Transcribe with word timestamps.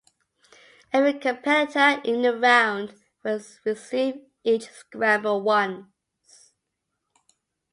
Every 0.91 1.13
competitor 1.19 2.01
in 2.03 2.23
the 2.23 2.35
round 2.35 2.95
will 3.23 3.39
receive 3.63 4.19
each 4.43 4.63
scramble 4.71 5.41
once. 5.43 6.51